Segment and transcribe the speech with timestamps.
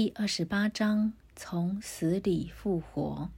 [0.00, 3.32] 第二十八章：从死里复活。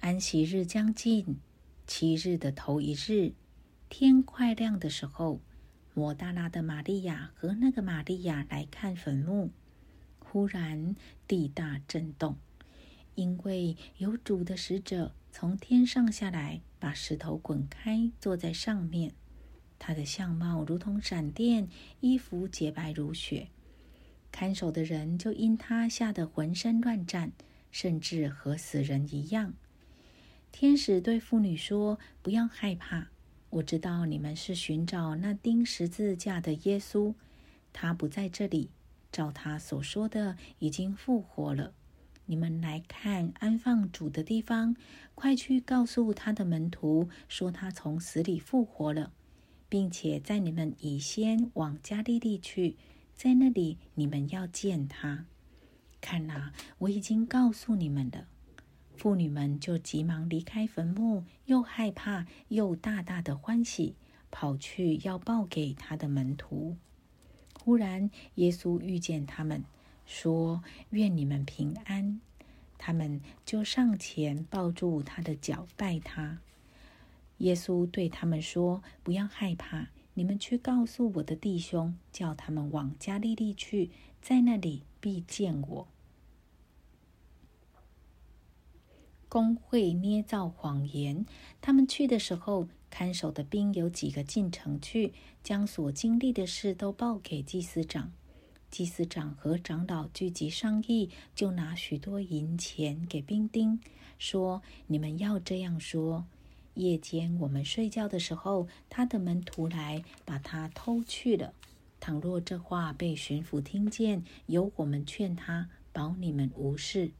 [0.00, 1.38] 安息日将近，
[1.86, 3.32] 七日的头一日，
[3.88, 5.40] 天快亮的时候，
[5.94, 9.50] 摩大拉的玛利亚和那个玛利亚来看坟墓。
[10.18, 10.94] 忽然
[11.26, 12.36] 地大震动，
[13.14, 19.14] 因为有主的使者从天上下来，把石头滚开，坐在上面。
[19.78, 21.66] 他的相貌如同闪电，
[22.00, 23.48] 衣服洁白如雪。
[24.30, 27.32] 看守的人就因他吓得浑身乱颤，
[27.70, 29.54] 甚至和死人一样。
[30.52, 33.08] 天使对妇女说：“不要害怕，
[33.50, 37.14] 我知道你们是寻找那钉十字架的耶稣，
[37.72, 38.70] 他不在这里，
[39.10, 41.74] 照他所说的，已经复活了。
[42.26, 44.76] 你们来看安放主的地方，
[45.14, 49.12] 快去告诉他的门徒，说他从死里复活了，
[49.68, 52.76] 并且在你们以先往加利利去。”
[53.18, 55.24] 在那里，你们要见他。
[56.00, 58.28] 看呐，我已经告诉你们了。
[58.96, 63.96] 妇女们就急忙离开坟墓，又害怕又大大的欢喜，
[64.30, 66.76] 跑去要报给他的门徒。
[67.64, 69.64] 忽然，耶稣遇见他们，
[70.06, 72.20] 说：“愿你们平安。”
[72.78, 76.38] 他们就上前抱住他的脚，拜他。
[77.38, 85.86] 耶稣对他们说：“不要害怕。”你们去告诉我的弟兄，叫他们往加利利去，在那里必见我。
[89.28, 91.24] 工会捏造谎言。
[91.60, 95.12] 他们去的时候，看守的兵有几个进城去，
[95.44, 98.10] 将所经历的事都报给祭司长。
[98.72, 103.80] 祭司长和长老聚集商议，就拿许多银钱给兵丁，
[104.18, 106.26] 说：“你们要这样说。”
[106.78, 111.52] 夜间我们睡觉的时候，他的门徒来把他偷去了。
[112.00, 117.10] 倘若这话被巡抚听见，由我们劝他，保你们无事。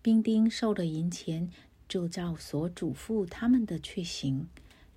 [0.00, 1.50] 兵丁受了银钱，
[1.88, 4.48] 就照所嘱咐他们的去行。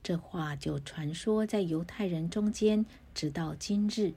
[0.04, 2.86] 这话就传说在犹太人中间，
[3.16, 4.14] 直到今日。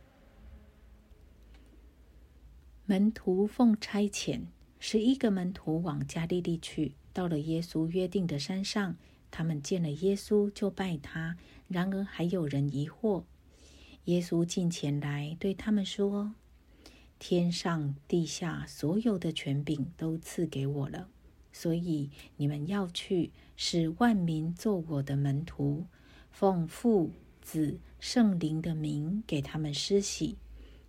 [2.85, 4.43] 门徒奉差遣，
[4.79, 8.97] 十一个门徒往加利利去，到了耶稣约定的山上。
[9.37, 11.37] 他们见了耶稣，就拜他。
[11.69, 13.25] 然而还有人疑惑。
[14.07, 16.33] 耶稣近前来，对他们说
[17.21, 21.11] ：“天上地下所有的权柄都赐给我了，
[21.53, 22.09] 所以
[22.39, 25.85] 你们要去，使万民做我的门徒，
[26.31, 30.39] 奉父、子、圣灵的名给他们施洗。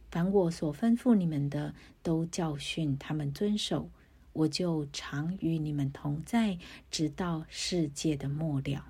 [0.09, 3.90] 凡我所吩咐你们的，都教训他们遵守。”
[4.38, 6.58] 我就常与你们同在，
[6.92, 8.86] 直到世界的末了。